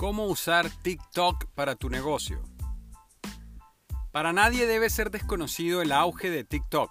¿Cómo 0.00 0.24
usar 0.24 0.70
TikTok 0.70 1.44
para 1.54 1.76
tu 1.76 1.90
negocio? 1.90 2.42
Para 4.12 4.32
nadie 4.32 4.66
debe 4.66 4.88
ser 4.88 5.10
desconocido 5.10 5.82
el 5.82 5.92
auge 5.92 6.30
de 6.30 6.42
TikTok, 6.42 6.90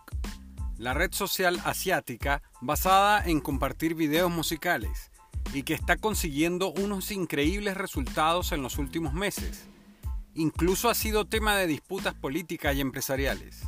la 0.77 0.93
red 0.93 1.11
social 1.11 1.59
asiática 1.65 2.43
basada 2.61 3.25
en 3.25 3.39
compartir 3.39 3.95
videos 3.95 4.29
musicales 4.29 5.09
y 5.55 5.63
que 5.63 5.73
está 5.73 5.97
consiguiendo 5.97 6.71
unos 6.71 7.09
increíbles 7.09 7.75
resultados 7.75 8.51
en 8.51 8.61
los 8.61 8.77
últimos 8.77 9.15
meses. 9.15 9.65
Incluso 10.35 10.87
ha 10.87 10.93
sido 10.93 11.25
tema 11.25 11.57
de 11.57 11.65
disputas 11.65 12.13
políticas 12.13 12.75
y 12.75 12.81
empresariales. 12.81 13.63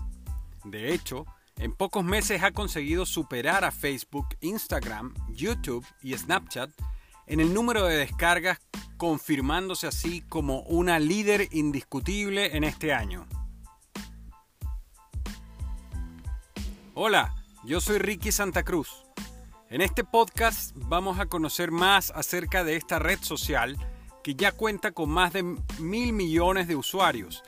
De 0.65 0.93
hecho, 0.93 1.25
en 1.57 1.73
pocos 1.73 2.03
meses 2.03 2.44
ha 2.44 2.52
conseguido 2.52 3.08
superar 3.08 3.66
a 3.66 3.71
Facebook, 3.71 4.27
Instagram, 4.41 5.16
YouTube 5.30 5.83
y 6.03 6.16
Snapchat 6.16 6.69
en 7.25 7.39
el 7.39 7.55
número 7.55 7.85
de 7.85 7.95
descargas 7.95 8.59
confirmándose 9.01 9.87
así 9.87 10.21
como 10.29 10.59
una 10.59 10.99
líder 10.99 11.47
indiscutible 11.53 12.55
en 12.55 12.63
este 12.63 12.93
año. 12.93 13.25
Hola, 16.93 17.33
yo 17.63 17.81
soy 17.81 17.97
Ricky 17.97 18.31
Santa 18.31 18.61
Cruz. 18.61 19.07
En 19.71 19.81
este 19.81 20.03
podcast 20.03 20.73
vamos 20.75 21.17
a 21.17 21.25
conocer 21.25 21.71
más 21.71 22.11
acerca 22.11 22.63
de 22.63 22.75
esta 22.75 22.99
red 22.99 23.17
social 23.23 23.75
que 24.23 24.35
ya 24.35 24.51
cuenta 24.51 24.91
con 24.91 25.09
más 25.09 25.33
de 25.33 25.57
mil 25.79 26.13
millones 26.13 26.67
de 26.67 26.75
usuarios, 26.75 27.41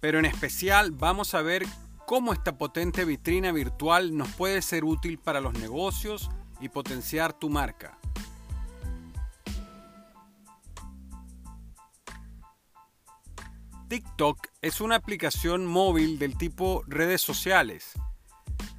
pero 0.00 0.18
en 0.18 0.24
especial 0.24 0.90
vamos 0.90 1.34
a 1.34 1.42
ver 1.42 1.66
cómo 2.06 2.32
esta 2.32 2.56
potente 2.56 3.04
vitrina 3.04 3.52
virtual 3.52 4.16
nos 4.16 4.28
puede 4.28 4.62
ser 4.62 4.86
útil 4.86 5.18
para 5.18 5.42
los 5.42 5.52
negocios 5.52 6.30
y 6.62 6.70
potenciar 6.70 7.34
tu 7.34 7.50
marca. 7.50 7.98
TikTok 13.94 14.48
es 14.60 14.80
una 14.80 14.96
aplicación 14.96 15.66
móvil 15.66 16.18
del 16.18 16.36
tipo 16.36 16.82
redes 16.88 17.22
sociales, 17.22 17.92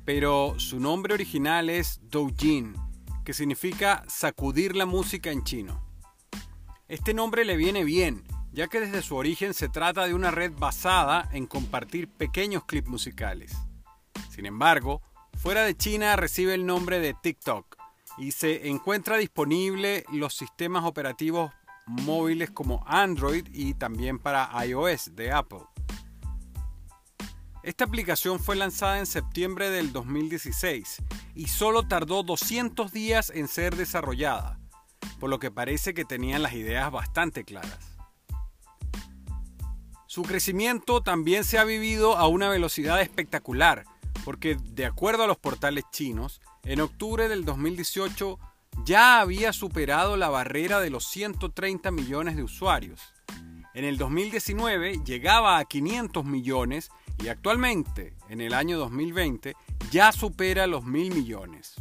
pero 0.03 0.55
su 0.57 0.81
nombre 0.81 1.13
original 1.13 1.69
es 1.69 2.01
Doujin, 2.09 2.75
que 3.23 3.31
significa 3.31 4.03
sacudir 4.09 4.75
la 4.75 4.85
música 4.85 5.31
en 5.31 5.45
chino. 5.45 5.81
Este 6.89 7.13
nombre 7.13 7.45
le 7.45 7.55
viene 7.55 7.85
bien, 7.85 8.25
ya 8.51 8.67
que 8.67 8.81
desde 8.81 9.01
su 9.01 9.15
origen 9.15 9.53
se 9.53 9.69
trata 9.69 10.05
de 10.05 10.13
una 10.13 10.31
red 10.31 10.51
basada 10.51 11.29
en 11.31 11.45
compartir 11.45 12.09
pequeños 12.09 12.65
clips 12.65 12.89
musicales. 12.89 13.55
Sin 14.29 14.45
embargo, 14.45 15.01
fuera 15.37 15.63
de 15.63 15.77
China 15.77 16.17
recibe 16.17 16.55
el 16.55 16.65
nombre 16.65 16.99
de 16.99 17.13
TikTok 17.13 17.77
y 18.17 18.33
se 18.33 18.67
encuentra 18.67 19.15
disponible 19.15 20.03
los 20.11 20.35
sistemas 20.35 20.83
operativos 20.83 21.53
móviles 21.85 22.51
como 22.51 22.83
Android 22.87 23.47
y 23.51 23.73
también 23.73 24.19
para 24.19 24.49
iOS 24.65 25.15
de 25.15 25.31
Apple. 25.31 25.61
Esta 27.63 27.85
aplicación 27.85 28.39
fue 28.39 28.55
lanzada 28.55 28.99
en 28.99 29.07
septiembre 29.07 29.71
del 29.71 29.91
2016 29.91 31.01
y 31.33 31.47
solo 31.47 31.87
tardó 31.87 32.21
200 32.21 32.91
días 32.91 33.31
en 33.33 33.47
ser 33.47 33.75
desarrollada, 33.75 34.59
por 35.19 35.29
lo 35.29 35.39
que 35.39 35.49
parece 35.49 35.93
que 35.93 36.05
tenían 36.05 36.43
las 36.43 36.53
ideas 36.53 36.91
bastante 36.91 37.43
claras. 37.43 37.97
Su 40.05 40.21
crecimiento 40.21 41.01
también 41.01 41.43
se 41.43 41.57
ha 41.57 41.63
vivido 41.63 42.15
a 42.17 42.27
una 42.27 42.49
velocidad 42.49 43.01
espectacular, 43.01 43.85
porque 44.23 44.55
de 44.55 44.85
acuerdo 44.85 45.23
a 45.23 45.27
los 45.27 45.37
portales 45.37 45.85
chinos, 45.91 46.41
en 46.63 46.81
octubre 46.81 47.27
del 47.27 47.45
2018 47.45 48.39
ya 48.85 49.19
había 49.19 49.51
superado 49.51 50.15
la 50.15 50.29
barrera 50.29 50.79
de 50.79 50.91
los 50.91 51.07
130 51.07 51.89
millones 51.89 52.35
de 52.35 52.43
usuarios. 52.43 53.01
En 53.73 53.83
el 53.83 53.97
2019 53.97 55.01
llegaba 55.03 55.57
a 55.57 55.65
500 55.65 56.23
millones 56.23 56.89
y 57.21 57.27
actualmente, 57.27 58.13
en 58.29 58.41
el 58.41 58.53
año 58.53 58.77
2020, 58.77 59.55
ya 59.91 60.11
supera 60.11 60.67
los 60.67 60.85
mil 60.85 61.13
millones. 61.13 61.73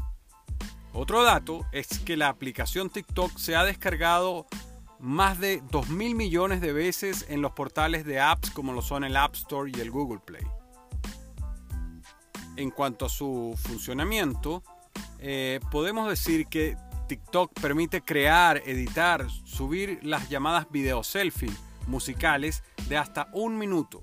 Otro 0.94 1.22
dato 1.22 1.66
es 1.72 1.98
que 2.00 2.16
la 2.16 2.28
aplicación 2.28 2.88
TikTok 2.88 3.36
se 3.36 3.54
ha 3.54 3.64
descargado 3.64 4.46
más 4.98 5.38
de 5.38 5.62
2 5.70 5.90
mil 5.90 6.14
millones 6.14 6.62
de 6.62 6.72
veces 6.72 7.26
en 7.28 7.42
los 7.42 7.52
portales 7.52 8.06
de 8.06 8.20
apps 8.20 8.50
como 8.50 8.72
lo 8.72 8.80
son 8.80 9.04
el 9.04 9.16
App 9.16 9.34
Store 9.34 9.70
y 9.74 9.80
el 9.80 9.90
Google 9.90 10.20
Play. 10.24 10.46
En 12.56 12.70
cuanto 12.70 13.04
a 13.04 13.08
su 13.08 13.58
funcionamiento, 13.58 14.62
eh, 15.18 15.60
podemos 15.70 16.08
decir 16.08 16.46
que 16.46 16.76
TikTok 17.06 17.52
permite 17.60 18.00
crear, 18.00 18.62
editar, 18.64 19.28
subir 19.44 19.98
las 20.02 20.28
llamadas 20.28 20.70
video 20.70 21.04
selfie 21.04 21.52
musicales 21.86 22.62
de 22.88 22.96
hasta 22.96 23.28
un 23.32 23.58
minuto, 23.58 24.02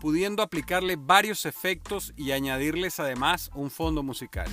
pudiendo 0.00 0.42
aplicarle 0.42 0.96
varios 0.96 1.46
efectos 1.46 2.12
y 2.16 2.32
añadirles 2.32 3.00
además 3.00 3.50
un 3.54 3.70
fondo 3.70 4.02
musical. 4.02 4.48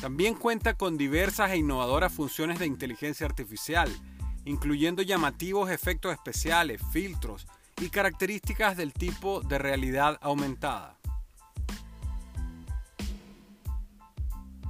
También 0.00 0.34
cuenta 0.34 0.74
con 0.74 0.96
diversas 0.96 1.50
e 1.50 1.56
innovadoras 1.56 2.12
funciones 2.12 2.60
de 2.60 2.66
inteligencia 2.66 3.26
artificial, 3.26 3.90
incluyendo 4.44 5.02
llamativos 5.02 5.70
efectos 5.70 6.12
especiales, 6.12 6.80
filtros 6.92 7.48
y 7.80 7.90
características 7.90 8.76
del 8.76 8.92
tipo 8.92 9.40
de 9.40 9.58
realidad 9.58 10.18
aumentada. 10.20 10.97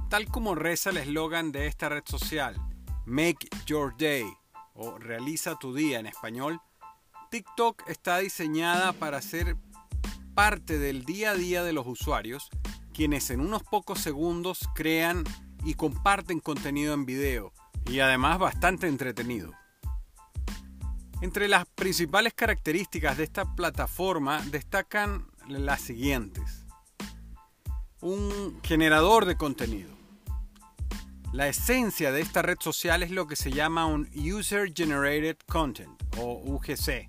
Tal 0.09 0.27
como 0.27 0.55
reza 0.55 0.89
el 0.89 0.97
eslogan 0.97 1.51
de 1.51 1.67
esta 1.67 1.87
red 1.87 2.01
social, 2.03 2.55
Make 3.05 3.47
Your 3.67 3.95
Day 3.95 4.25
o 4.73 4.97
Realiza 4.97 5.55
tu 5.59 5.75
día 5.75 5.99
en 5.99 6.07
español, 6.07 6.59
TikTok 7.29 7.87
está 7.87 8.17
diseñada 8.17 8.91
para 8.93 9.21
ser 9.21 9.55
parte 10.33 10.79
del 10.79 11.05
día 11.05 11.31
a 11.31 11.35
día 11.35 11.61
de 11.61 11.73
los 11.73 11.85
usuarios, 11.85 12.49
quienes 12.91 13.29
en 13.29 13.39
unos 13.39 13.61
pocos 13.61 13.99
segundos 13.99 14.67
crean 14.73 15.25
y 15.63 15.75
comparten 15.75 16.39
contenido 16.39 16.95
en 16.95 17.05
video 17.05 17.53
y 17.85 17.99
además 17.99 18.39
bastante 18.39 18.87
entretenido. 18.87 19.53
Entre 21.21 21.47
las 21.47 21.67
principales 21.67 22.33
características 22.33 23.15
de 23.15 23.25
esta 23.25 23.53
plataforma 23.53 24.41
destacan 24.49 25.27
las 25.47 25.81
siguientes. 25.81 26.65
Un 28.01 28.59
generador 28.63 29.25
de 29.25 29.35
contenido. 29.35 29.98
La 31.31 31.47
esencia 31.47 32.11
de 32.11 32.21
esta 32.21 32.41
red 32.41 32.57
social 32.59 33.03
es 33.03 33.11
lo 33.11 33.27
que 33.27 33.35
se 33.35 33.51
llama 33.51 33.85
un 33.85 34.09
User 34.15 34.73
Generated 34.73 35.37
Content 35.47 35.91
o 36.17 36.41
UGC. 36.43 37.07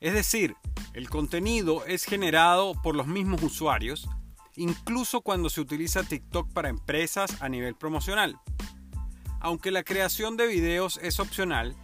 Es 0.00 0.12
decir, 0.12 0.54
el 0.92 1.08
contenido 1.08 1.82
es 1.86 2.04
generado 2.04 2.74
por 2.82 2.94
los 2.94 3.06
mismos 3.06 3.42
usuarios, 3.42 4.06
incluso 4.54 5.22
cuando 5.22 5.48
se 5.48 5.62
utiliza 5.62 6.02
TikTok 6.02 6.52
para 6.52 6.68
empresas 6.68 7.40
a 7.40 7.48
nivel 7.48 7.74
promocional. 7.74 8.38
Aunque 9.40 9.70
la 9.70 9.82
creación 9.82 10.36
de 10.36 10.46
videos 10.46 11.00
es 11.02 11.18
opcional, 11.18 11.74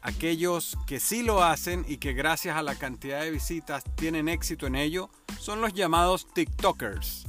aquellos 0.00 0.78
que 0.86 1.00
sí 1.00 1.22
lo 1.22 1.44
hacen 1.44 1.84
y 1.86 1.98
que 1.98 2.14
gracias 2.14 2.56
a 2.56 2.62
la 2.62 2.76
cantidad 2.76 3.20
de 3.20 3.30
visitas 3.30 3.84
tienen 3.94 4.26
éxito 4.26 4.66
en 4.66 4.74
ello 4.74 5.10
son 5.38 5.60
los 5.60 5.74
llamados 5.74 6.32
TikTokers. 6.32 7.27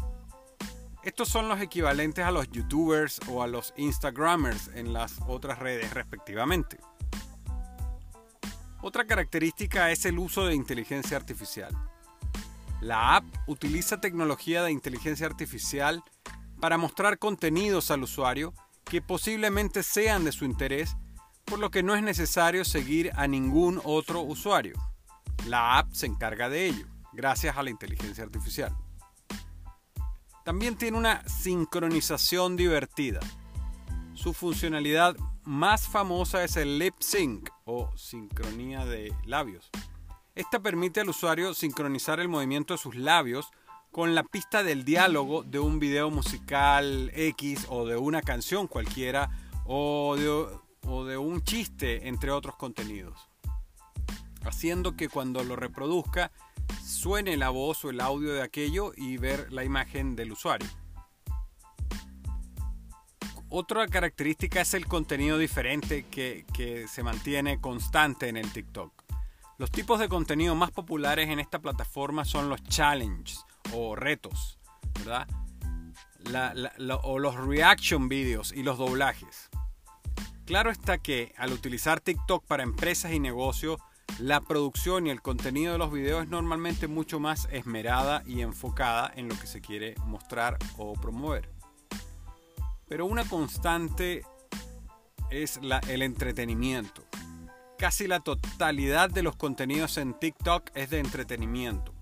Estos 1.01 1.29
son 1.29 1.47
los 1.47 1.61
equivalentes 1.61 2.25
a 2.25 2.31
los 2.31 2.51
youtubers 2.51 3.21
o 3.29 3.41
a 3.41 3.47
los 3.47 3.73
instagramers 3.77 4.69
en 4.75 4.91
las 4.91 5.15
otras 5.27 5.59
redes 5.59 5.93
respectivamente. 5.93 6.77
Otra 8.81 9.05
característica 9.05 9.91
es 9.91 10.05
el 10.05 10.19
uso 10.19 10.45
de 10.45 10.55
inteligencia 10.55 11.15
artificial. 11.15 11.73
La 12.81 13.15
app 13.15 13.25
utiliza 13.47 14.01
tecnología 14.01 14.63
de 14.63 14.71
inteligencia 14.71 15.25
artificial 15.25 16.03
para 16.59 16.77
mostrar 16.77 17.17
contenidos 17.17 17.91
al 17.91 18.03
usuario 18.03 18.53
que 18.83 19.01
posiblemente 19.01 19.83
sean 19.83 20.25
de 20.25 20.33
su 20.33 20.43
interés, 20.43 20.97
por 21.45 21.59
lo 21.59 21.71
que 21.71 21.83
no 21.83 21.95
es 21.95 22.03
necesario 22.03 22.65
seguir 22.65 23.11
a 23.15 23.27
ningún 23.27 23.81
otro 23.85 24.21
usuario. 24.21 24.77
La 25.45 25.77
app 25.77 25.93
se 25.93 26.07
encarga 26.07 26.49
de 26.49 26.67
ello, 26.67 26.87
gracias 27.13 27.55
a 27.55 27.63
la 27.63 27.69
inteligencia 27.69 28.23
artificial. 28.23 28.75
También 30.49 30.75
tiene 30.75 30.97
una 30.97 31.21
sincronización 31.29 32.55
divertida. 32.55 33.19
Su 34.15 34.33
funcionalidad 34.33 35.15
más 35.43 35.87
famosa 35.87 36.43
es 36.43 36.57
el 36.57 36.79
lip 36.79 36.95
sync 36.97 37.51
o 37.65 37.95
sincronía 37.95 38.83
de 38.83 39.13
labios. 39.27 39.69
Esta 40.33 40.59
permite 40.59 41.01
al 41.01 41.09
usuario 41.09 41.53
sincronizar 41.53 42.19
el 42.19 42.29
movimiento 42.29 42.73
de 42.73 42.79
sus 42.79 42.95
labios 42.95 43.51
con 43.91 44.15
la 44.15 44.23
pista 44.23 44.63
del 44.63 44.85
diálogo 44.85 45.43
de 45.43 45.59
un 45.59 45.77
video 45.77 46.09
musical 46.09 47.11
X 47.13 47.67
o 47.69 47.85
de 47.85 47.97
una 47.97 48.23
canción 48.23 48.65
cualquiera 48.65 49.29
o 49.65 50.15
de, 50.17 50.47
o 50.89 51.05
de 51.05 51.17
un 51.19 51.43
chiste 51.43 52.07
entre 52.07 52.31
otros 52.31 52.55
contenidos. 52.55 53.29
Haciendo 54.41 54.95
que 54.95 55.09
cuando 55.09 55.43
lo 55.43 55.55
reproduzca 55.55 56.31
suene 56.83 57.37
la 57.37 57.49
voz 57.49 57.85
o 57.85 57.89
el 57.89 58.01
audio 58.01 58.33
de 58.33 58.41
aquello 58.41 58.91
y 58.95 59.17
ver 59.17 59.51
la 59.51 59.63
imagen 59.63 60.15
del 60.15 60.31
usuario. 60.31 60.67
Otra 63.49 63.87
característica 63.87 64.61
es 64.61 64.73
el 64.75 64.85
contenido 64.85 65.37
diferente 65.37 66.03
que, 66.03 66.45
que 66.53 66.87
se 66.87 67.01
mantiene 67.01 67.59
constante 67.59 68.29
en 68.29 68.37
el 68.37 68.51
TikTok. 68.51 68.93
Los 69.57 69.71
tipos 69.71 69.99
de 69.99 70.07
contenido 70.07 70.55
más 70.55 70.71
populares 70.71 71.29
en 71.29 71.39
esta 71.39 71.59
plataforma 71.59 72.25
son 72.25 72.47
los 72.47 72.63
challenges 72.63 73.45
o 73.73 73.95
retos, 73.95 74.59
¿verdad? 74.99 75.27
o 77.03 77.19
los 77.19 77.35
reaction 77.35 78.07
videos 78.07 78.51
y 78.51 78.63
los 78.63 78.77
doblajes. 78.77 79.49
Claro 80.45 80.71
está 80.71 80.97
que 80.97 81.33
al 81.37 81.51
utilizar 81.51 81.99
TikTok 81.99 82.45
para 82.45 82.63
empresas 82.63 83.11
y 83.11 83.19
negocios, 83.19 83.79
la 84.17 84.41
producción 84.41 85.07
y 85.07 85.11
el 85.11 85.21
contenido 85.21 85.73
de 85.73 85.77
los 85.77 85.91
videos 85.91 86.23
es 86.23 86.29
normalmente 86.29 86.87
mucho 86.87 87.19
más 87.19 87.47
esmerada 87.51 88.23
y 88.25 88.41
enfocada 88.41 89.11
en 89.15 89.29
lo 89.29 89.37
que 89.37 89.47
se 89.47 89.61
quiere 89.61 89.95
mostrar 90.05 90.57
o 90.77 90.93
promover. 90.93 91.49
Pero 92.87 93.05
una 93.05 93.23
constante 93.23 94.23
es 95.29 95.59
el 95.87 96.01
entretenimiento. 96.01 97.03
Casi 97.77 98.07
la 98.07 98.19
totalidad 98.19 99.09
de 99.09 99.23
los 99.23 99.35
contenidos 99.35 99.97
en 99.97 100.13
TikTok 100.13 100.71
es 100.73 100.89
de 100.89 100.99
entretenimiento, 100.99 101.93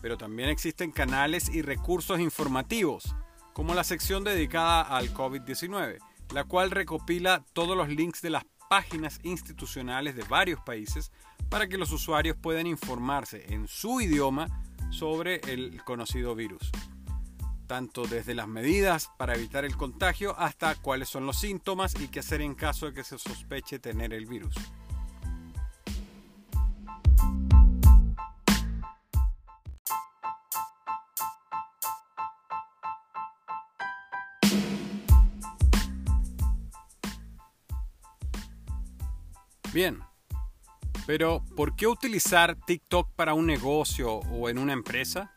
pero 0.00 0.16
también 0.16 0.48
existen 0.48 0.90
canales 0.90 1.48
y 1.48 1.62
recursos 1.62 2.18
informativos, 2.18 3.14
como 3.52 3.74
la 3.74 3.84
sección 3.84 4.24
dedicada 4.24 4.82
al 4.82 5.14
COVID-19, 5.14 5.98
la 6.32 6.44
cual 6.44 6.70
recopila 6.70 7.44
todos 7.52 7.76
los 7.76 7.88
links 7.88 8.20
de 8.22 8.30
las 8.30 8.44
páginas 8.68 9.20
institucionales 9.22 10.16
de 10.16 10.22
varios 10.24 10.58
países 10.60 11.12
para 11.52 11.68
que 11.68 11.76
los 11.76 11.92
usuarios 11.92 12.34
puedan 12.40 12.66
informarse 12.66 13.44
en 13.52 13.68
su 13.68 14.00
idioma 14.00 14.48
sobre 14.90 15.36
el 15.52 15.84
conocido 15.84 16.34
virus 16.34 16.72
tanto 17.66 18.06
desde 18.06 18.34
las 18.34 18.48
medidas 18.48 19.10
para 19.18 19.34
evitar 19.34 19.66
el 19.66 19.76
contagio 19.76 20.34
hasta 20.38 20.74
cuáles 20.76 21.10
son 21.10 21.26
los 21.26 21.38
síntomas 21.38 21.94
y 22.00 22.08
qué 22.08 22.20
hacer 22.20 22.40
en 22.40 22.54
caso 22.54 22.86
de 22.86 22.94
que 22.94 23.04
se 23.04 23.18
sospeche 23.18 23.78
tener 23.78 24.14
el 24.14 24.24
virus. 24.26 24.54
Bien, 39.72 40.02
pero 41.06 41.44
¿por 41.56 41.74
qué 41.74 41.86
utilizar 41.86 42.56
TikTok 42.66 43.10
para 43.14 43.34
un 43.34 43.46
negocio 43.46 44.14
o 44.14 44.48
en 44.48 44.58
una 44.58 44.72
empresa? 44.72 45.32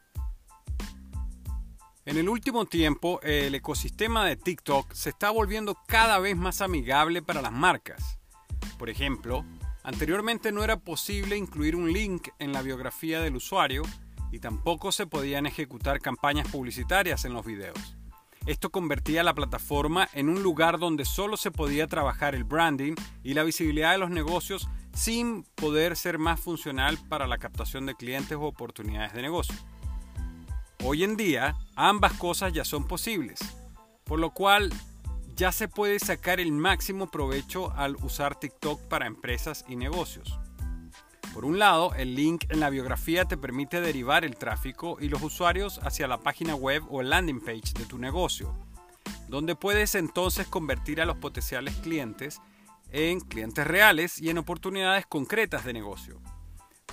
En 2.06 2.18
el 2.18 2.30
último 2.30 2.66
tiempo, 2.66 3.20
el 3.24 3.56
ecosistema 3.56 4.26
de 4.26 4.36
TikTok 4.36 4.94
se 4.94 5.10
está 5.10 5.32
volviendo 5.32 5.76
cada 5.88 6.20
vez 6.20 6.38
más 6.38 6.62
amigable 6.62 7.24
para 7.24 7.42
las 7.42 7.52
marcas. 7.52 8.20
Por 8.78 8.92
ejemplo, 8.92 9.44
anteriormente 9.84 10.52
no 10.52 10.64
era 10.64 10.78
posible 10.78 11.36
incluir 11.36 11.76
un 11.76 11.92
link 11.92 12.28
en 12.38 12.54
la 12.54 12.62
biografía 12.62 13.22
del 13.22 13.38
usuario 13.38 13.82
y 14.32 14.40
tampoco 14.40 14.92
se 14.92 15.08
podían 15.08 15.48
ejecutar 15.48 16.00
campañas 16.00 16.48
publicitarias 16.50 17.26
en 17.26 17.34
los 17.34 17.44
videos. 17.44 17.96
Esto 18.46 18.70
convertía 18.70 19.24
la 19.24 19.34
plataforma 19.34 20.08
en 20.14 20.30
un 20.30 20.44
lugar 20.44 20.78
donde 20.78 21.06
solo 21.06 21.36
se 21.36 21.50
podía 21.50 21.88
trabajar 21.88 22.36
el 22.36 22.44
branding 22.44 22.94
y 23.24 23.34
la 23.34 23.44
visibilidad 23.44 23.94
de 23.94 23.98
los 23.98 24.12
negocios 24.12 24.70
sin 24.96 25.44
poder 25.56 25.98
ser 25.98 26.18
más 26.18 26.40
funcional 26.40 26.98
para 27.10 27.28
la 27.28 27.38
captación 27.38 27.86
de 27.86 27.96
clientes 27.96 28.38
o 28.38 28.44
oportunidades 28.44 29.14
de 29.14 29.22
negocio. 29.22 29.56
Hoy 30.84 31.04
en 31.04 31.18
día, 31.18 31.58
ambas 31.76 32.14
cosas 32.14 32.54
ya 32.54 32.64
son 32.64 32.88
posibles, 32.88 33.40
por 34.06 34.20
lo 34.20 34.32
cual 34.32 34.72
ya 35.36 35.52
se 35.52 35.68
puede 35.68 36.00
sacar 36.00 36.40
el 36.40 36.54
máximo 36.54 37.12
provecho 37.12 37.72
al 37.74 37.98
usar 37.98 38.40
TikTok 38.40 38.80
para 38.88 39.06
empresas 39.06 39.66
y 39.68 39.76
negocios. 39.76 40.40
Por 41.34 41.44
un 41.44 41.60
lado, 41.60 41.94
el 41.96 42.16
link 42.16 42.46
en 42.48 42.62
la 42.62 42.70
biografía 42.70 43.26
te 43.26 43.36
permite 43.36 43.82
derivar 43.82 44.24
el 44.24 44.38
tráfico 44.38 44.98
y 45.02 45.10
los 45.10 45.22
usuarios 45.22 45.80
hacia 45.80 46.08
la 46.08 46.20
página 46.20 46.56
web 46.56 46.84
o 46.90 47.02
el 47.02 47.10
landing 47.10 47.42
page 47.42 47.74
de 47.78 47.84
tu 47.84 47.98
negocio, 47.98 48.56
donde 49.28 49.58
puedes 49.58 49.96
entonces 49.96 50.48
convertir 50.48 51.02
a 51.02 51.06
los 51.06 51.18
potenciales 51.18 51.76
clientes 51.76 52.40
en 52.92 53.20
clientes 53.20 53.66
reales 53.66 54.22
y 54.22 54.30
en 54.30 54.38
oportunidades 54.38 55.06
concretas 55.06 55.66
de 55.66 55.74
negocio. 55.74 56.22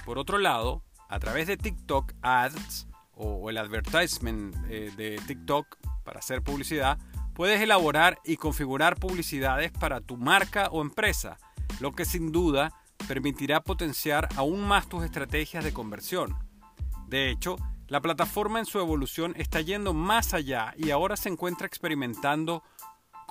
Por 0.04 0.18
otro 0.18 0.38
lado, 0.38 0.82
a 1.08 1.18
través 1.18 1.46
de 1.46 1.56
TikTok 1.56 2.12
Ads 2.22 2.88
o 3.14 3.50
el 3.50 3.58
advertisement 3.58 4.54
eh, 4.68 4.90
de 4.96 5.20
TikTok 5.26 5.76
para 6.04 6.18
hacer 6.18 6.42
publicidad, 6.42 6.98
puedes 7.34 7.60
elaborar 7.60 8.18
y 8.24 8.36
configurar 8.36 8.96
publicidades 8.96 9.70
para 9.72 10.00
tu 10.00 10.16
marca 10.16 10.68
o 10.70 10.82
empresa, 10.82 11.38
lo 11.80 11.92
que 11.92 12.04
sin 12.04 12.32
duda 12.32 12.72
permitirá 13.06 13.62
potenciar 13.62 14.28
aún 14.36 14.60
más 14.66 14.88
tus 14.88 15.04
estrategias 15.04 15.64
de 15.64 15.72
conversión. 15.72 16.36
De 17.08 17.30
hecho, 17.30 17.56
la 17.88 18.00
plataforma 18.00 18.58
en 18.58 18.66
su 18.66 18.78
evolución 18.78 19.34
está 19.36 19.60
yendo 19.60 19.92
más 19.92 20.32
allá 20.32 20.74
y 20.78 20.90
ahora 20.90 21.16
se 21.16 21.28
encuentra 21.28 21.66
experimentando 21.66 22.62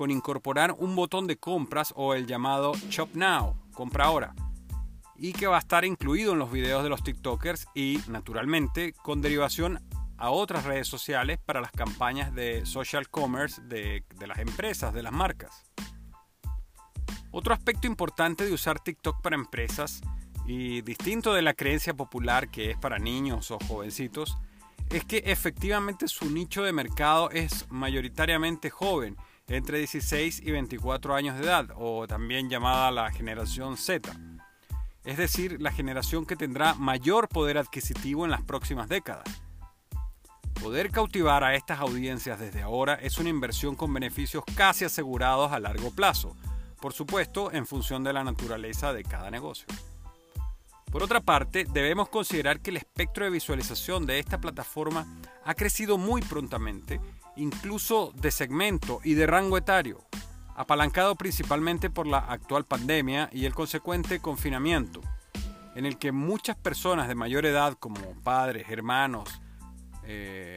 con 0.02 0.10
incorporar 0.10 0.74
un 0.80 0.96
botón 0.96 1.28
de 1.28 1.38
compras 1.38 1.94
o 1.96 2.16
el 2.16 2.26
llamado 2.26 2.74
Shop 2.90 3.10
Now, 3.14 3.56
compra 3.72 4.06
ahora, 4.06 4.34
y 5.16 5.32
que 5.32 5.46
va 5.46 5.58
a 5.58 5.60
estar 5.60 5.86
incluido 5.86 6.34
en 6.34 6.40
los 6.40 6.52
videos 6.52 6.82
de 6.82 6.90
los 6.90 7.04
TikTokers 7.04 7.68
y, 7.76 8.00
naturalmente, 8.08 8.94
con 8.94 9.22
derivación 9.22 9.80
a 10.18 10.32
otras 10.32 10.66
redes 10.66 10.88
sociales 10.88 11.38
para 11.46 11.62
las 11.62 11.70
campañas 11.72 12.34
de 12.34 12.66
social 12.66 13.10
commerce 13.10 13.62
de, 13.62 14.04
de 14.18 14.26
las 14.26 14.40
empresas, 14.40 14.92
de 14.92 15.04
las 15.04 15.14
marcas. 15.14 15.72
Otro 17.30 17.54
aspecto 17.54 17.86
importante 17.86 18.44
de 18.44 18.54
usar 18.54 18.80
TikTok 18.80 19.22
para 19.22 19.36
empresas, 19.36 20.02
y 20.48 20.82
distinto 20.82 21.36
de 21.36 21.44
la 21.44 21.54
creencia 21.54 21.94
popular 21.94 22.50
que 22.50 22.72
es 22.72 22.78
para 22.80 22.98
niños 22.98 23.52
o 23.52 23.60
jovencitos, 23.68 24.36
es 24.90 25.06
que 25.06 25.18
efectivamente 25.28 26.08
su 26.08 26.28
nicho 26.32 26.64
de 26.64 26.74
mercado 26.74 27.30
es 27.30 27.68
mayoritariamente 27.70 28.72
joven, 28.72 29.16
entre 29.48 29.80
16 29.80 30.42
y 30.44 30.52
24 30.52 31.16
años 31.16 31.38
de 31.38 31.44
edad, 31.44 31.68
o 31.76 32.08
también 32.08 32.50
llamada 32.50 32.92
la 32.92 33.12
generación 33.12 33.78
Z. 33.78 34.12
Es 35.04 35.18
decir, 35.18 35.62
la 35.62 35.72
generación 35.72 36.26
que 36.26 36.36
tendrá 36.36 36.74
mayor 36.76 37.28
poder 37.28 37.58
adquisitivo 37.58 38.26
en 38.26 38.32
las 38.32 38.44
próximas 38.44 38.88
décadas. 38.88 39.26
Poder 40.62 40.92
cautivar 40.92 41.44
a 41.44 41.56
estas 41.56 41.80
audiencias 41.80 42.40
desde 42.40 42.62
ahora 42.62 42.94
es 42.96 43.18
una 43.18 43.30
inversión 43.30 43.76
con 43.76 43.92
beneficios 43.94 44.44
casi 44.56 44.86
asegurados 44.86 45.52
a 45.52 45.60
largo 45.60 45.90
plazo, 45.90 46.36
por 46.80 46.94
supuesto 46.94 47.52
en 47.52 47.66
función 47.66 48.04
de 48.04 48.14
la 48.14 48.24
naturaleza 48.24 48.94
de 48.94 49.04
cada 49.04 49.32
negocio. 49.32 49.66
Por 50.92 51.04
otra 51.04 51.22
parte, 51.22 51.66
debemos 51.72 52.10
considerar 52.10 52.60
que 52.60 52.70
el 52.70 52.78
espectro 52.78 53.24
de 53.24 53.32
visualización 53.32 54.06
de 54.06 54.20
esta 54.20 54.40
plataforma 54.40 55.08
ha 55.46 55.56
crecido 55.56 55.98
muy 55.98 56.22
prontamente, 56.22 57.00
incluso 57.36 58.12
de 58.16 58.32
segmento 58.32 59.00
y 59.04 59.14
de 59.14 59.28
rango 59.28 59.58
etario, 59.58 60.06
apalancado 60.56 61.16
principalmente 61.16 61.90
por 61.90 62.08
la 62.08 62.20
actual 62.20 62.66
pandemia 62.66 63.30
y 63.32 63.46
el 63.46 63.54
consecuente 63.54 64.20
confinamiento, 64.20 65.02
en 65.76 65.86
el 65.86 65.98
que 65.98 66.12
muchas 66.12 66.56
personas 66.58 67.08
de 67.08 67.16
mayor 67.16 67.46
edad, 67.46 67.74
como 67.80 68.00
padres, 68.24 68.70
hermanos 68.70 69.42
eh, 70.04 70.56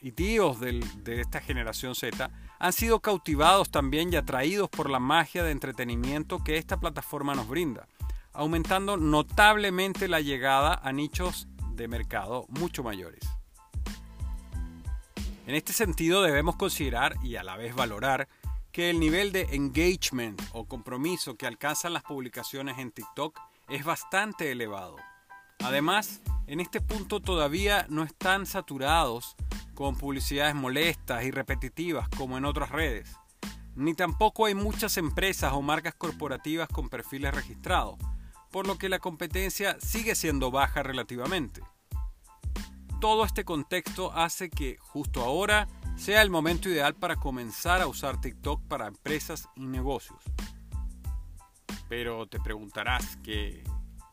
y 0.00 0.12
tíos 0.12 0.60
de 0.60 0.80
esta 1.20 1.40
generación 1.40 1.94
Z, 1.94 2.30
han 2.58 2.72
sido 2.72 3.00
cautivados 3.00 3.70
también 3.70 4.12
y 4.12 4.16
atraídos 4.16 4.68
por 4.68 4.90
la 4.90 4.98
magia 4.98 5.44
de 5.44 5.52
entretenimiento 5.52 6.42
que 6.42 6.56
esta 6.56 6.78
plataforma 6.78 7.34
nos 7.34 7.48
brinda, 7.48 7.88
aumentando 8.32 8.96
notablemente 8.96 10.08
la 10.08 10.20
llegada 10.20 10.80
a 10.82 10.92
nichos 10.92 11.48
de 11.74 11.88
mercado 11.88 12.46
mucho 12.48 12.82
mayores. 12.82 13.35
En 15.46 15.54
este 15.54 15.72
sentido 15.72 16.22
debemos 16.22 16.56
considerar 16.56 17.14
y 17.22 17.36
a 17.36 17.44
la 17.44 17.56
vez 17.56 17.72
valorar 17.72 18.26
que 18.72 18.90
el 18.90 18.98
nivel 18.98 19.30
de 19.30 19.42
engagement 19.52 20.42
o 20.52 20.66
compromiso 20.66 21.36
que 21.36 21.46
alcanzan 21.46 21.92
las 21.92 22.02
publicaciones 22.02 22.78
en 22.78 22.90
TikTok 22.90 23.38
es 23.68 23.84
bastante 23.84 24.50
elevado. 24.50 24.96
Además, 25.60 26.20
en 26.48 26.58
este 26.58 26.80
punto 26.80 27.20
todavía 27.20 27.86
no 27.88 28.02
están 28.02 28.44
saturados 28.44 29.36
con 29.74 29.96
publicidades 29.96 30.56
molestas 30.56 31.24
y 31.24 31.30
repetitivas 31.30 32.08
como 32.08 32.36
en 32.36 32.44
otras 32.44 32.70
redes. 32.70 33.16
Ni 33.76 33.94
tampoco 33.94 34.46
hay 34.46 34.56
muchas 34.56 34.96
empresas 34.96 35.52
o 35.52 35.62
marcas 35.62 35.94
corporativas 35.94 36.68
con 36.68 36.88
perfiles 36.88 37.32
registrados, 37.32 37.94
por 38.50 38.66
lo 38.66 38.78
que 38.78 38.88
la 38.88 38.98
competencia 38.98 39.76
sigue 39.78 40.16
siendo 40.16 40.50
baja 40.50 40.82
relativamente. 40.82 41.62
Todo 43.00 43.24
este 43.24 43.44
contexto 43.44 44.12
hace 44.12 44.48
que 44.48 44.78
justo 44.78 45.22
ahora 45.22 45.68
sea 45.96 46.22
el 46.22 46.30
momento 46.30 46.68
ideal 46.68 46.94
para 46.94 47.16
comenzar 47.16 47.82
a 47.82 47.86
usar 47.86 48.20
TikTok 48.20 48.62
para 48.62 48.86
empresas 48.86 49.48
y 49.54 49.66
negocios. 49.66 50.18
Pero 51.88 52.26
te 52.26 52.40
preguntarás 52.40 53.16
que 53.18 53.62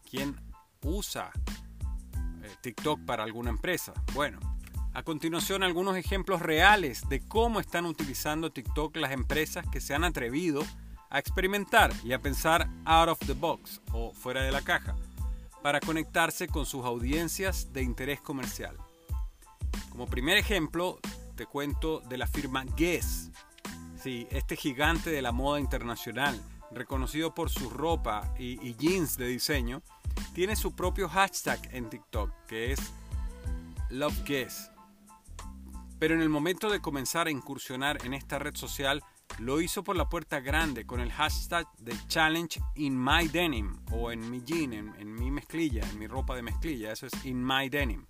quién 0.09 0.35
usa 0.83 1.31
eh, 2.43 2.51
TikTok 2.61 2.99
para 3.05 3.23
alguna 3.23 3.49
empresa. 3.49 3.93
Bueno, 4.13 4.39
A 4.95 5.01
continuación, 5.01 5.63
algunos 5.63 5.97
ejemplos 5.97 6.39
reales 6.43 7.09
de 7.09 7.19
cómo 7.19 7.59
están 7.59 7.87
utilizando 7.87 8.51
TikTok 8.51 8.95
las 8.97 9.11
empresas 9.11 9.65
que 9.71 9.81
se 9.81 9.95
han 9.95 10.03
atrevido 10.03 10.61
a 11.09 11.17
experimentar 11.17 11.91
y 12.03 12.13
a 12.13 12.19
pensar 12.19 12.69
out 12.85 13.09
of 13.09 13.17
the 13.25 13.33
box 13.33 13.81
o 13.91 14.13
fuera 14.13 14.43
de 14.43 14.51
la 14.51 14.61
caja 14.61 14.95
para 15.63 15.79
conectarse 15.79 16.47
con 16.47 16.67
sus 16.67 16.85
audiencias 16.85 17.73
de 17.73 17.81
interés 17.81 18.21
comercial. 18.21 18.77
Como 19.89 20.07
primer 20.07 20.37
ejemplo, 20.37 20.99
te 21.35 21.47
cuento 21.47 22.01
de 22.01 22.17
la 22.17 22.27
firma 22.27 22.65
Guess. 22.75 23.31
Sí, 23.99 24.27
este 24.29 24.55
gigante 24.55 25.09
de 25.09 25.21
la 25.21 25.31
moda 25.31 25.59
internacional, 25.59 26.39
reconocido 26.71 27.33
por 27.33 27.49
su 27.49 27.69
ropa 27.69 28.33
y, 28.37 28.59
y 28.61 28.75
jeans 28.75 29.17
de 29.17 29.27
diseño, 29.27 29.81
tiene 30.33 30.55
su 30.55 30.75
propio 30.75 31.09
hashtag 31.09 31.59
en 31.71 31.89
TikTok, 31.89 32.29
que 32.45 32.73
es 32.73 32.79
Love 33.89 34.23
Guess 34.25 34.69
pero 36.03 36.15
en 36.15 36.21
el 36.21 36.27
momento 36.27 36.69
de 36.69 36.81
comenzar 36.81 37.27
a 37.27 37.31
incursionar 37.31 38.05
en 38.05 38.13
esta 38.13 38.37
red 38.37 38.57
social, 38.57 39.01
lo 39.39 39.61
hizo 39.61 39.83
por 39.83 39.95
la 39.95 40.09
puerta 40.09 40.39
grande 40.39 40.85
con 40.85 40.99
el 40.99 41.11
hashtag 41.11 41.67
de 41.79 41.93
Challenge 42.07 42.61
in 42.75 42.97
My 42.97 43.27
Denim 43.27 43.77
o 43.91 44.11
en 44.11 44.29
mi 44.29 44.41
jean, 44.41 44.73
en, 44.73 45.13
mi 45.13 45.31
mezclilla, 45.31 45.87
en 45.89 45.99
mi 45.99 46.07
ropa 46.07 46.35
de 46.35 46.41
mezclilla, 46.41 46.91
eso 46.91 47.07
es 47.07 47.25
in 47.25 47.45
My 47.45 47.69
Denim. 47.69 48.05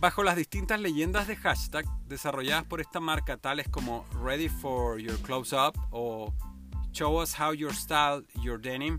Bajo 0.00 0.22
las 0.22 0.36
distintas 0.36 0.80
leyendas 0.80 1.26
de 1.26 1.36
hashtag 1.36 1.86
desarrolladas 2.06 2.64
por 2.64 2.80
esta 2.80 3.00
marca 3.00 3.36
tales 3.38 3.68
como 3.68 4.04
Ready 4.22 4.48
for 4.48 4.98
Your 4.98 5.18
Close 5.22 5.56
Up 5.56 5.78
o 5.90 6.32
Show 6.92 7.22
Us 7.22 7.38
How 7.38 7.54
Your 7.54 7.74
Style 7.74 8.26
Your 8.42 8.60
Denim 8.60 8.98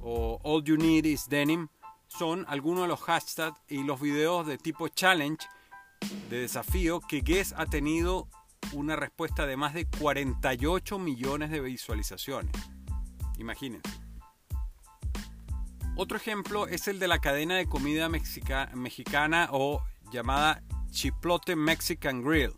o 0.00 0.38
All 0.44 0.62
You 0.64 0.76
Need 0.76 1.04
Is 1.04 1.28
Denim 1.28 1.68
son 2.06 2.44
algunos 2.48 2.82
de 2.82 2.88
los 2.88 3.00
hashtags 3.00 3.60
y 3.68 3.82
los 3.82 4.00
videos 4.00 4.46
de 4.46 4.58
tipo 4.58 4.88
challenge 4.88 5.46
de 6.30 6.40
desafío 6.40 7.00
que 7.00 7.20
Guess 7.20 7.54
ha 7.56 7.66
tenido 7.66 8.28
una 8.72 8.96
respuesta 8.96 9.46
de 9.46 9.56
más 9.56 9.74
de 9.74 9.86
48 9.86 10.98
millones 10.98 11.50
de 11.50 11.60
visualizaciones. 11.60 12.52
Imagínense. 13.38 13.90
Otro 15.96 16.16
ejemplo 16.16 16.66
es 16.66 16.88
el 16.88 16.98
de 16.98 17.08
la 17.08 17.20
cadena 17.20 17.56
de 17.56 17.66
comida 17.66 18.08
mexicana 18.08 19.48
o 19.50 19.82
llamada 20.12 20.62
Chiplote 20.90 21.56
Mexican 21.56 22.22
Grill, 22.22 22.52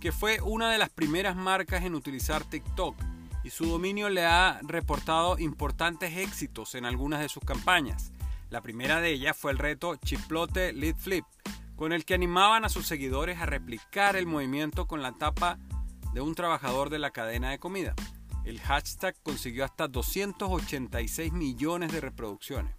que 0.00 0.12
fue 0.12 0.40
una 0.40 0.70
de 0.70 0.78
las 0.78 0.90
primeras 0.90 1.34
marcas 1.36 1.84
en 1.84 1.94
utilizar 1.94 2.44
TikTok 2.44 2.94
y 3.42 3.50
su 3.50 3.66
dominio 3.66 4.08
le 4.08 4.24
ha 4.24 4.60
reportado 4.62 5.38
importantes 5.38 6.16
éxitos 6.16 6.74
en 6.74 6.84
algunas 6.84 7.20
de 7.20 7.28
sus 7.28 7.42
campañas. 7.44 8.12
La 8.50 8.60
primera 8.60 9.00
de 9.00 9.10
ellas 9.10 9.36
fue 9.36 9.52
el 9.52 9.58
reto 9.58 9.96
Chiplote 9.96 10.72
Lead 10.72 10.96
Flip, 10.96 11.24
con 11.80 11.94
el 11.94 12.04
que 12.04 12.12
animaban 12.12 12.66
a 12.66 12.68
sus 12.68 12.86
seguidores 12.86 13.40
a 13.40 13.46
replicar 13.46 14.14
el 14.14 14.26
movimiento 14.26 14.86
con 14.86 15.00
la 15.00 15.12
tapa 15.12 15.58
de 16.12 16.20
un 16.20 16.34
trabajador 16.34 16.90
de 16.90 16.98
la 16.98 17.10
cadena 17.10 17.48
de 17.48 17.58
comida. 17.58 17.94
El 18.44 18.60
hashtag 18.60 19.16
consiguió 19.22 19.64
hasta 19.64 19.88
286 19.88 21.32
millones 21.32 21.90
de 21.90 22.02
reproducciones. 22.02 22.74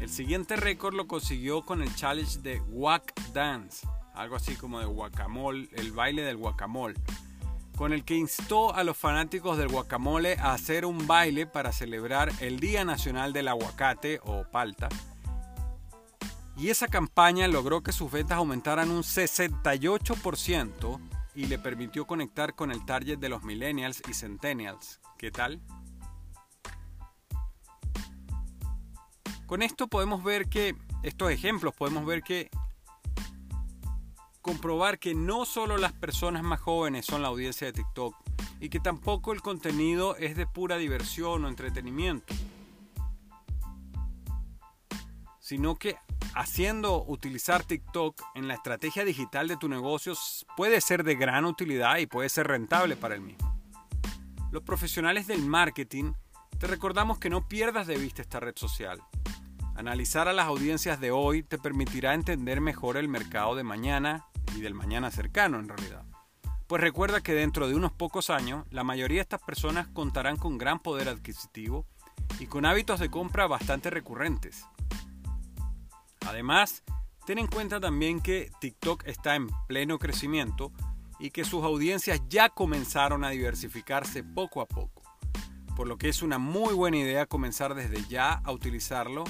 El 0.00 0.08
siguiente 0.08 0.56
récord 0.56 0.96
lo 0.96 1.06
consiguió 1.06 1.62
con 1.62 1.80
el 1.80 1.94
challenge 1.94 2.40
de 2.40 2.60
Wack 2.70 3.14
Dance, 3.32 3.86
algo 4.14 4.34
así 4.34 4.56
como 4.56 4.80
de 4.80 4.86
guacamole, 4.86 5.68
el 5.74 5.92
baile 5.92 6.22
del 6.22 6.38
guacamole, 6.38 6.96
con 7.76 7.92
el 7.92 8.04
que 8.04 8.16
instó 8.16 8.74
a 8.74 8.82
los 8.82 8.96
fanáticos 8.96 9.58
del 9.58 9.68
guacamole 9.68 10.34
a 10.40 10.54
hacer 10.54 10.86
un 10.86 11.06
baile 11.06 11.46
para 11.46 11.70
celebrar 11.70 12.32
el 12.40 12.58
Día 12.58 12.84
Nacional 12.84 13.32
del 13.32 13.46
Aguacate 13.46 14.18
o 14.24 14.42
palta, 14.50 14.88
y 16.56 16.70
esa 16.70 16.88
campaña 16.88 17.46
logró 17.48 17.82
que 17.82 17.92
sus 17.92 18.10
ventas 18.10 18.38
aumentaran 18.38 18.90
un 18.90 19.02
68% 19.02 21.00
y 21.34 21.46
le 21.46 21.58
permitió 21.58 22.06
conectar 22.06 22.54
con 22.54 22.70
el 22.72 22.84
target 22.86 23.18
de 23.18 23.28
los 23.28 23.42
millennials 23.42 24.02
y 24.08 24.14
centennials. 24.14 25.00
¿Qué 25.18 25.30
tal? 25.30 25.60
Con 29.46 29.62
esto 29.62 29.86
podemos 29.86 30.24
ver 30.24 30.48
que, 30.48 30.74
estos 31.02 31.30
ejemplos, 31.30 31.74
podemos 31.74 32.06
ver 32.06 32.22
que 32.22 32.50
comprobar 34.40 34.98
que 34.98 35.14
no 35.14 35.44
solo 35.44 35.76
las 35.76 35.92
personas 35.92 36.42
más 36.42 36.60
jóvenes 36.60 37.04
son 37.04 37.20
la 37.20 37.28
audiencia 37.28 37.66
de 37.66 37.74
TikTok 37.74 38.14
y 38.60 38.70
que 38.70 38.80
tampoco 38.80 39.32
el 39.32 39.42
contenido 39.42 40.16
es 40.16 40.36
de 40.36 40.46
pura 40.46 40.78
diversión 40.78 41.44
o 41.44 41.48
entretenimiento, 41.48 42.34
sino 45.38 45.74
que 45.76 45.96
haciendo 46.36 47.02
utilizar 47.06 47.64
TikTok 47.64 48.20
en 48.34 48.46
la 48.46 48.54
estrategia 48.54 49.04
digital 49.04 49.48
de 49.48 49.56
tu 49.56 49.68
negocio 49.68 50.12
puede 50.54 50.82
ser 50.82 51.02
de 51.02 51.14
gran 51.14 51.46
utilidad 51.46 51.96
y 51.96 52.06
puede 52.06 52.28
ser 52.28 52.46
rentable 52.46 52.94
para 52.94 53.14
el 53.14 53.22
mismo. 53.22 53.58
Los 54.52 54.62
profesionales 54.62 55.26
del 55.26 55.40
marketing 55.46 56.12
te 56.58 56.66
recordamos 56.66 57.18
que 57.18 57.30
no 57.30 57.48
pierdas 57.48 57.86
de 57.86 57.96
vista 57.96 58.20
esta 58.20 58.38
red 58.38 58.54
social. 58.54 59.02
Analizar 59.76 60.28
a 60.28 60.34
las 60.34 60.46
audiencias 60.46 61.00
de 61.00 61.10
hoy 61.10 61.42
te 61.42 61.58
permitirá 61.58 62.12
entender 62.12 62.60
mejor 62.60 62.98
el 62.98 63.08
mercado 63.08 63.54
de 63.54 63.64
mañana 63.64 64.26
y 64.54 64.60
del 64.60 64.74
mañana 64.74 65.10
cercano 65.10 65.58
en 65.58 65.68
realidad. 65.68 66.04
Pues 66.66 66.82
recuerda 66.82 67.22
que 67.22 67.32
dentro 67.32 67.66
de 67.66 67.74
unos 67.74 67.92
pocos 67.92 68.28
años 68.28 68.66
la 68.70 68.84
mayoría 68.84 69.18
de 69.18 69.22
estas 69.22 69.42
personas 69.42 69.88
contarán 69.88 70.36
con 70.36 70.58
gran 70.58 70.80
poder 70.80 71.08
adquisitivo 71.08 71.86
y 72.38 72.46
con 72.46 72.66
hábitos 72.66 73.00
de 73.00 73.10
compra 73.10 73.46
bastante 73.46 73.88
recurrentes. 73.88 74.66
Además, 76.26 76.82
ten 77.24 77.38
en 77.38 77.46
cuenta 77.46 77.80
también 77.80 78.20
que 78.20 78.50
TikTok 78.60 79.04
está 79.06 79.36
en 79.36 79.48
pleno 79.66 79.98
crecimiento 79.98 80.72
y 81.18 81.30
que 81.30 81.44
sus 81.44 81.64
audiencias 81.64 82.20
ya 82.28 82.48
comenzaron 82.48 83.24
a 83.24 83.30
diversificarse 83.30 84.22
poco 84.22 84.60
a 84.60 84.66
poco, 84.66 85.02
por 85.74 85.88
lo 85.88 85.96
que 85.96 86.08
es 86.08 86.22
una 86.22 86.38
muy 86.38 86.74
buena 86.74 86.98
idea 86.98 87.26
comenzar 87.26 87.74
desde 87.74 88.04
ya 88.08 88.40
a 88.44 88.52
utilizarlo 88.52 89.24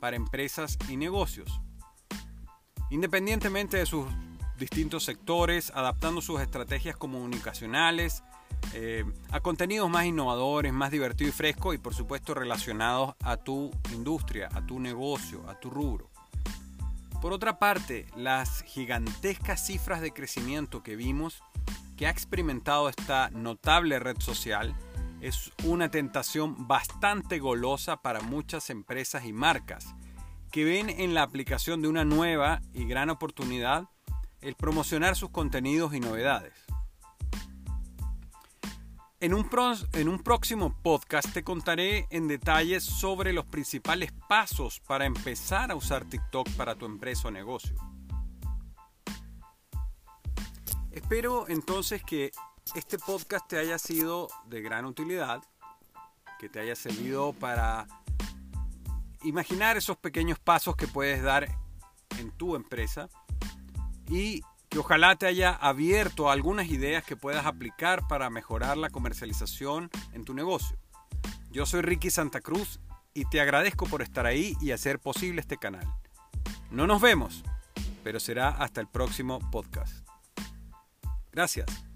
para 0.00 0.16
empresas 0.16 0.78
y 0.88 0.96
negocios. 0.96 1.60
Independientemente 2.90 3.76
de 3.76 3.86
sus 3.86 4.06
distintos 4.58 5.04
sectores, 5.04 5.72
adaptando 5.74 6.20
sus 6.20 6.40
estrategias 6.40 6.96
comunicacionales 6.96 8.22
eh, 8.74 9.04
a 9.30 9.40
contenidos 9.40 9.88
más 9.88 10.04
innovadores, 10.04 10.72
más 10.72 10.90
divertidos 10.90 11.34
y 11.34 11.36
frescos 11.36 11.74
y 11.74 11.78
por 11.78 11.94
supuesto 11.94 12.34
relacionados 12.34 13.14
a 13.22 13.36
tu 13.36 13.70
industria, 13.92 14.48
a 14.52 14.64
tu 14.64 14.78
negocio, 14.78 15.48
a 15.48 15.58
tu 15.58 15.70
rubro. 15.70 16.09
Por 17.20 17.34
otra 17.34 17.58
parte, 17.58 18.06
las 18.16 18.62
gigantescas 18.62 19.66
cifras 19.66 20.00
de 20.00 20.12
crecimiento 20.12 20.82
que 20.82 20.96
vimos 20.96 21.42
que 21.96 22.06
ha 22.06 22.10
experimentado 22.10 22.88
esta 22.88 23.28
notable 23.28 23.98
red 23.98 24.18
social 24.20 24.74
es 25.20 25.52
una 25.64 25.90
tentación 25.90 26.66
bastante 26.66 27.38
golosa 27.38 27.98
para 27.98 28.22
muchas 28.22 28.70
empresas 28.70 29.26
y 29.26 29.34
marcas 29.34 29.94
que 30.50 30.64
ven 30.64 30.88
en 30.88 31.12
la 31.12 31.22
aplicación 31.22 31.82
de 31.82 31.88
una 31.88 32.06
nueva 32.06 32.62
y 32.72 32.86
gran 32.86 33.10
oportunidad 33.10 33.84
el 34.40 34.54
promocionar 34.54 35.14
sus 35.14 35.28
contenidos 35.28 35.94
y 35.94 36.00
novedades. 36.00 36.54
En 39.22 39.34
un, 39.34 39.46
en 39.92 40.08
un, 40.08 40.18
próximo 40.18 40.74
podcast 40.82 41.30
te 41.34 41.44
contaré 41.44 42.06
en 42.08 42.26
detalle 42.26 42.80
sobre 42.80 43.34
los 43.34 43.44
principales 43.44 44.12
pasos 44.26 44.80
para 44.80 45.04
empezar 45.04 45.70
a 45.70 45.74
usar 45.74 46.06
TikTok 46.06 46.48
para 46.52 46.74
tu 46.74 46.86
empresa 46.86 47.28
o 47.28 47.30
negocio. 47.30 47.74
Espero 50.90 51.46
entonces 51.50 52.02
que 52.02 52.30
este 52.74 52.98
podcast 52.98 53.46
te 53.46 53.58
haya 53.58 53.78
sido 53.78 54.28
de 54.46 54.62
gran 54.62 54.86
utilidad, 54.86 55.42
que 56.38 56.48
te 56.48 56.60
haya 56.60 56.74
servido 56.74 57.34
para 57.34 57.86
imaginar 59.22 59.76
esos 59.76 59.98
pequeños 59.98 60.38
pasos 60.38 60.76
que 60.76 60.88
puedes 60.88 61.22
dar 61.22 61.46
en 62.18 62.30
tu 62.38 62.56
empresa 62.56 63.10
y 64.08 64.42
que 64.70 64.78
ojalá 64.78 65.16
te 65.16 65.26
haya 65.26 65.50
abierto 65.50 66.30
algunas 66.30 66.68
ideas 66.68 67.04
que 67.04 67.16
puedas 67.16 67.44
aplicar 67.44 68.06
para 68.08 68.30
mejorar 68.30 68.78
la 68.78 68.88
comercialización 68.88 69.90
en 70.12 70.24
tu 70.24 70.32
negocio. 70.32 70.78
Yo 71.50 71.66
soy 71.66 71.82
Ricky 71.82 72.10
Santa 72.10 72.40
Cruz 72.40 72.80
y 73.12 73.24
te 73.24 73.40
agradezco 73.40 73.86
por 73.86 74.00
estar 74.00 74.26
ahí 74.26 74.56
y 74.60 74.70
hacer 74.70 75.00
posible 75.00 75.40
este 75.40 75.56
canal. 75.56 75.86
No 76.70 76.86
nos 76.86 77.00
vemos, 77.00 77.42
pero 78.04 78.20
será 78.20 78.50
hasta 78.50 78.80
el 78.80 78.86
próximo 78.86 79.40
podcast. 79.50 80.06
Gracias. 81.32 81.89